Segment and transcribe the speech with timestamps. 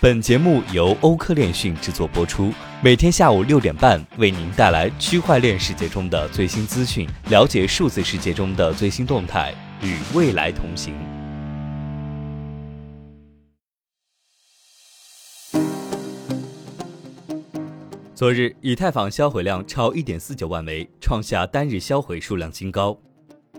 [0.00, 10.94] 本节目由欧科链讯制作播出，每天下午六点半为您带来区块链世界中的最新资讯，了解数字世界中的最新动态，与未来同行。
[18.14, 22.96] 昨日，以太坊销毁量超一点四九万枚，创下单日销毁数量新高。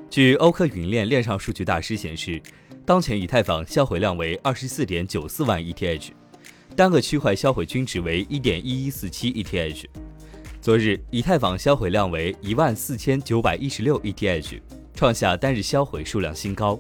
[0.10, 2.42] 据欧科云链链上数据大师显示，
[2.86, 6.12] 当前以太坊销毁量为二十四点九四万 ETH。
[6.76, 9.86] 单个区块销毁均值为一点一一四七 ETH。
[10.62, 14.60] 昨日，以太坊销毁量为一万四千九百一十六 ETH，
[14.94, 16.80] 创下单日销毁数量新高。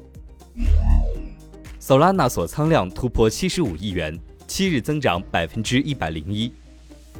[1.81, 4.17] Solana 锁仓量突破七十五亿元，
[4.47, 6.51] 七日增长百分之一百零一。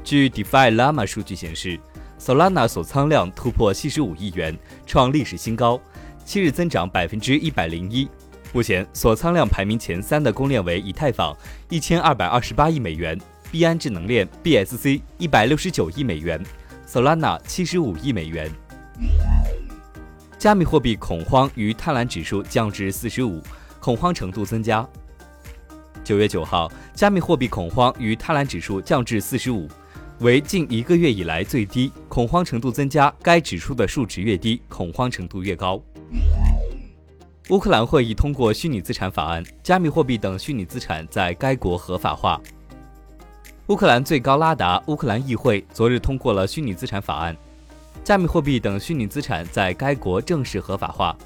[0.03, 1.79] 据 DeFi Llama 数据显示
[2.19, 5.81] ，Solana 锁仓量突破七十五亿元，创历史新高，
[6.25, 8.07] 七日增长百分之一百零一。
[8.51, 11.37] 目前锁仓量排名前三的公链为以太坊
[11.69, 13.19] 一千二百二十八亿美元，
[13.51, 16.43] 币安智能链 BSC 一百六十九亿美元
[16.87, 18.49] ，Solana 七十五亿美元。
[20.39, 23.39] 加密货币恐慌与贪婪指数降至四十五，
[23.79, 24.87] 恐慌程度增加。
[26.03, 29.67] 九月九号，加密货币恐慌与贪婪指数降至四十五，
[30.21, 31.91] 为近一个月以来最低。
[32.07, 35.79] 恐慌程度增加，该指数的数值越低，恐慌程度越高。
[37.49, 42.39] 乌克兰会议通过虚拟资产法案，加密货币等虚拟资产在该国合法化。
[43.67, 47.35] 乌克兰最高拉达乌克兰议会昨日通过了虚拟资产法案，
[48.03, 51.17] 加密货币等虚拟资产在该国正式合法化。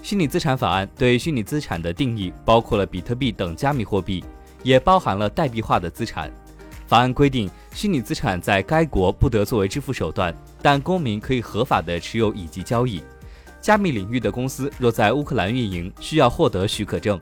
[0.00, 4.24] 虚拟资产法案对虚拟资产的定义包括了比特币等加密货币，
[4.62, 6.32] 也包含了代币化的资产。
[6.86, 13.02] 法案规定，虚拟资产在该国不得作为支付手段，但公民可以合法的持有以及交易。
[13.60, 17.18] 加密领域的公司若在乌克兰运营，需要获得许可证。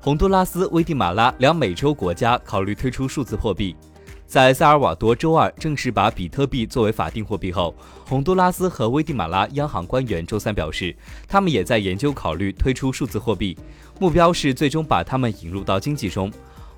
[0.00, 3.76] 洪都拉斯、危地马拉两美洲国家考虑推出数字货币。
[4.26, 7.74] 在萨尔瓦多周二正式把比特币作为法定货币后，
[8.08, 10.96] 洪都拉斯和危地马拉央行官员周三表示，
[11.28, 13.56] 他们也在研究考虑推出数字货币，
[14.00, 16.32] 目标是最终把它们引入到经济中，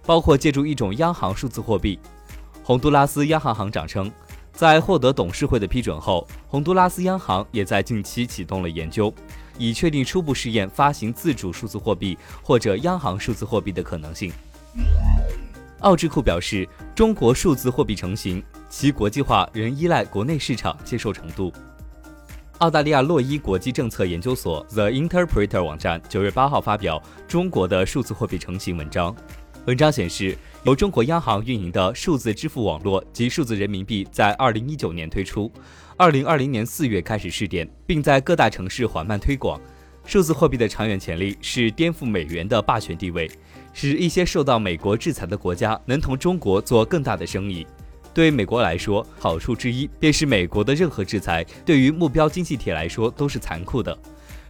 [0.04, 1.96] 包括借助一种央行数字货币。
[2.64, 4.10] 洪都拉斯央行行长称。
[4.54, 9.12] 在获得董事会的批准后，洪都拉斯央行也在近期启动了研究，
[9.58, 14.32] 以确定初步试验发行自主数字货币或者央行数字货币的可能性。
[15.80, 21.52] 奥智库表示，中国数字货币成型，其国际化仍依赖国内市场接受程度。
[22.58, 29.14] 澳大利亚洛伊国际政策研究所 The Interpreter 网站九月八号发表中国的数字货币成型文章，
[29.66, 30.36] 文章显示。
[30.64, 35.52] 由中国央行运营的数字支付网络及数字人民币在二零一九年推出，
[35.94, 39.60] 二零二零年四月开始试点，并在各大城市缓慢推广。
[40.06, 43.30] 数字货币的长远潜力是颠覆美元的霸权地位，
[43.74, 47.66] 使一些受到美国制裁的国家能同中国做更大的生意。
[48.14, 53.94] 对美国来说，好处之一便是美国的任何制裁对于目标经济体来说都是残酷的。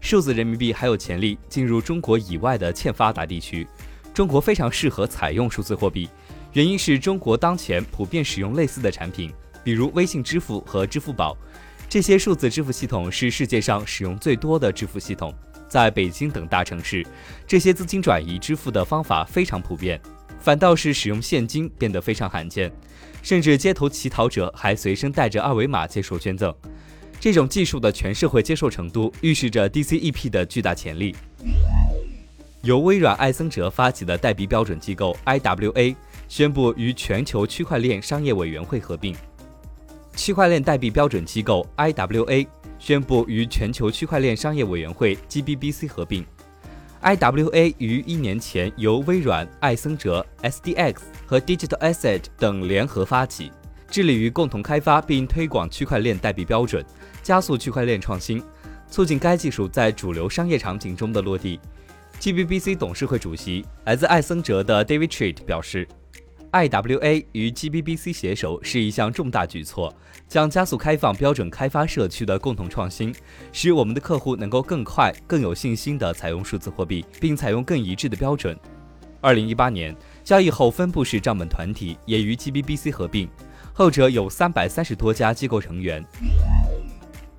[0.01, 3.67] 数字人民币还有潜力进入中国以外的欠发达地区。
[4.15, 6.09] 中国非常适合采用数字货币，
[6.53, 9.33] 原因是中国当前普遍使用类似的产品，
[9.65, 11.37] 比如微信支付和支付宝。
[11.89, 15.35] 这些数字支付系统是世界上使用最多的支付系统。
[15.69, 17.05] 在北京等大城市，
[17.45, 20.01] 这些资金转移支付的方法非常普遍，
[20.39, 22.71] 反倒是使用现金变得非常罕见，
[23.21, 26.55] 甚至街头乞讨者还随身带着二维码接受捐赠。
[27.19, 31.17] 这种技术的全社会接受程度，预示着 DCEP 的巨大潜力。
[32.65, 35.95] 由微软艾森哲发起的代币标准机构 IWA
[36.29, 39.15] 宣布与全球区块链商业委员会合并。
[40.17, 42.47] 区块链代币标准机构 IWA
[42.79, 46.25] 宣布与全球区块链商业委员会 GBBC 合并。
[47.03, 53.53] IWA 于一年前由微软、艾森哲、SDX 和 Digital Asset 等联合发起，
[53.91, 56.83] 致力于共同开发并推广区块链代币标准，
[57.23, 58.43] 加速区块链创新，
[58.89, 61.61] 促进该技术在主流商业场景中的落地。
[62.25, 65.87] GBBC 董事会主席来自艾森哲的 David Treat 表示
[66.53, 69.95] ，IWA 与 GBBC 携手是一项重大举措，
[70.27, 73.15] 将加速开放标准开发社区的共同创新，
[73.53, 78.59] 使我们的客户能够更快、更有信心地采用数字货币，并采用更一致的标准。
[79.21, 83.29] 2018年，交易后分布式账本团体也与 GBBC 合并，
[83.75, 86.03] 后者有330多家机构成员。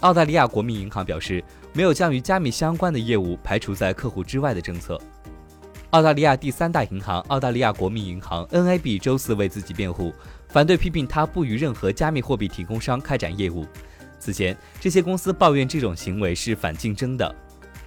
[0.02, 1.44] 澳大利亚国民银行表示，
[1.76, 4.98] 没有将与加密相关的业务排除在客户之外的政策。
[5.90, 10.14] 澳大利亚第三大银行澳大利亚国民银行 （NAB） 周四为自己辩护，
[10.48, 13.68] 反对批评他不与任何加密货币提供商开展业务。
[14.18, 17.36] 此前，这些公司抱怨这种行为是反竞争的。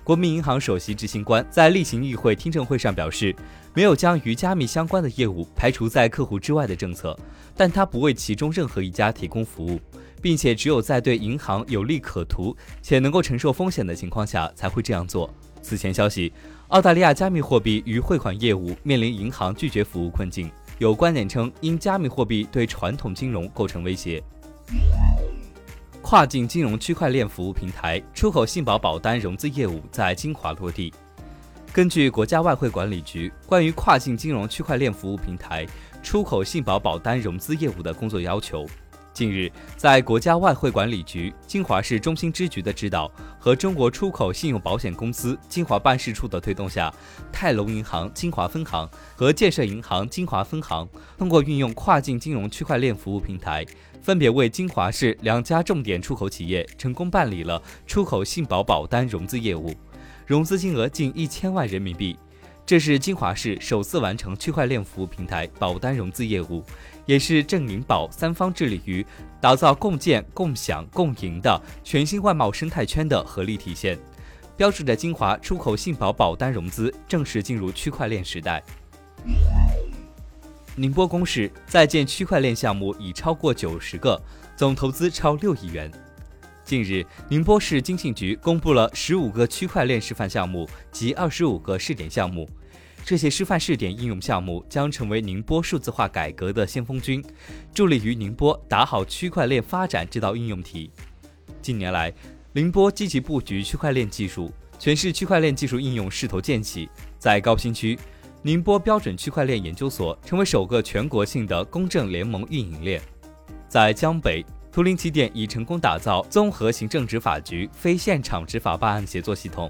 [0.04, 3.34] 国民银行首席执行官在例行议会听证会上表示，
[3.74, 7.18] 没有将与加密相关的业务排除在客户之外的政策，
[7.56, 9.80] 但他不为其中任何一家提供服务，
[10.20, 15.32] 并且只有在对银行有利可图且能够承受风险的情况下才会这样做。
[15.60, 16.32] 此前消息，
[16.68, 20.50] 澳大利亚加密货币与汇款业务面临银行拒绝服务困境。
[20.78, 24.22] 有观点称，因加密货币对传统金融构成威胁。
[26.00, 30.92] 跨境金融区块链服务平台出口信保保单融资业务在金华落地。
[31.72, 35.66] 根据国家外汇管理局关于跨境金融区块链服务平台
[36.02, 38.64] 出口信保保单融资业务的工作要求。
[39.18, 46.94] 近日，在国家外汇管理局金华市中心支局的指导和中国出口信用保险公司金华办事处的推动下，
[47.32, 53.66] 泰隆银行金华分行和建设银行金华分行通过运用跨境金融区块链服务平台，
[54.00, 59.74] 分别为金华市两家重点出口企业成功办理了出口信保保单融资业务，
[60.26, 62.16] 融资金额近一千万人民币。
[62.68, 66.62] 这是金华市首次完成区块链服务平台保单融资业务，
[67.06, 69.02] 也是郑银保三方致力于
[69.40, 73.98] 打造共建、共享、共赢的全新外贸生态圈的合力体现，
[74.54, 78.62] 标志着金华出口信保保单融资正式进入区块链时代。
[80.76, 84.20] 宁波公示在建区块链项目已超过九十个，
[84.54, 85.90] 总投资超六亿元。
[86.66, 92.46] 近日，宁波市经信局公布了十五个区块链示范项目及二十五个试点项目。
[93.08, 97.24] 这些示范试点应用项目将成为宁波数字化改革的先锋军，
[97.72, 100.90] 助力于宁波打好区块链发展这道应用题。
[101.62, 102.12] 近年来，
[102.52, 106.86] 宁波积极布局区块链技术，全市区块链技术应用势头渐起。
[107.18, 107.98] 在高新区，
[108.42, 113.00] 宁波标准区块链研究所成为首个全国性的公正联盟运营链。
[113.70, 114.44] 在江北。
[114.70, 119.68] 图灵起点已成功打造综合行政执法局非现场执法办案协作系统、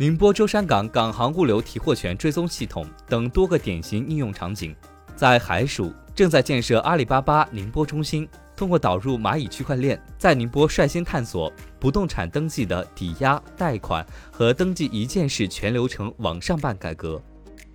[0.00, 4.72] 宁波舟山港港航物流提货权追踪系统等多个典型应用场景。
[5.16, 17.20] 在海曙，正在建设阿里巴巴宁波中心，通过导入蚂蚁区块链，在宁波率先探索不动产登记的抵押、贷款和登记一件事全流程网上办改革。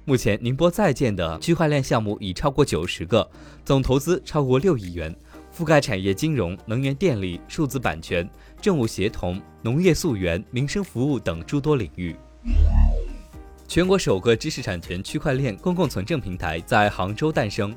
[0.06, 3.30] 目前，宁波在建的区块链项目已超过九十个，
[3.66, 5.14] 总投资超过六亿元。
[5.56, 8.28] 覆盖产业金融、能源电力、数字版权、
[8.60, 12.16] 政务协同、农业溯源、民生服务等诸多领域。
[13.68, 17.76] 全国首个知识产权区块链公共存证平台在杭州诞生。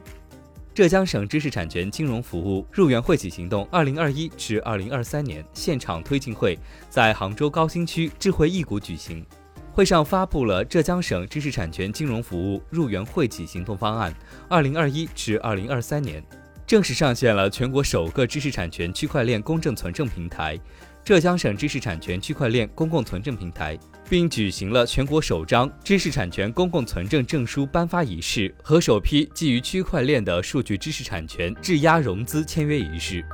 [0.75, 6.59] 浙江省知识产权金融服务入园惠企行动二零二一至二零二三年现场推进会
[6.91, 9.25] 在杭州高新区智慧艺谷举行。
[9.73, 14.15] 会上发布了浙江省知识产权金融服务入园惠企行动方案
[14.49, 16.23] 二零二一至二零二三年。
[16.67, 20.59] 正式上线了全国首个知识产权区块链公证存证平台——
[21.05, 23.79] 浙江省知识产权区块链公共存证平台，
[24.11, 33.25] 并举行了全国首张知识产权公共存证证书颁发仪式和首批基于区块链的数据知识产权质押融资签约仪式。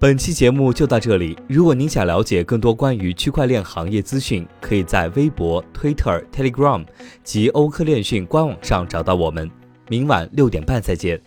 [0.00, 1.36] 本期节目就到这里。
[1.46, 6.82] 如果您想了解更多关于区块链行业资讯，可以在微博、Twitter、Telegram
[7.22, 9.50] 及欧科链讯官网上找到我们。
[9.90, 11.20] 明晚六点半再见。